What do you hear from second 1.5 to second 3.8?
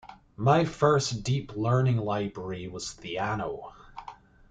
Learning library was Theano.